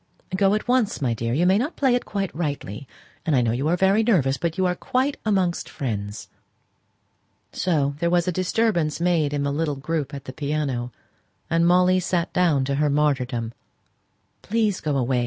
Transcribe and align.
"Go 0.35 0.55
at 0.55 0.67
once, 0.67 0.99
my 0.99 1.13
dear. 1.13 1.31
You 1.35 1.45
may 1.45 1.59
not 1.59 1.75
play 1.75 1.93
it 1.93 2.05
quite 2.05 2.33
rightly; 2.35 2.87
and 3.23 3.35
I 3.35 3.41
know 3.41 3.51
you 3.51 3.67
are 3.67 3.77
very 3.77 4.01
nervous; 4.01 4.35
but 4.35 4.57
you're 4.57 4.73
quite 4.73 5.15
amongst 5.27 5.69
friends." 5.69 6.27
So 7.53 7.93
there 7.99 8.09
was 8.09 8.27
a 8.27 8.31
disturbance 8.31 8.99
made 8.99 9.31
in 9.31 9.43
the 9.43 9.53
little 9.53 9.75
group 9.75 10.11
at 10.15 10.25
the 10.25 10.33
piano, 10.33 10.91
and 11.51 11.67
Molly 11.67 11.99
sate 11.99 12.33
down 12.33 12.65
to 12.65 12.75
her 12.81 12.89
martyrdom. 12.89 13.53
"Please, 14.41 14.81
go 14.81 14.97
away!" 14.97 15.19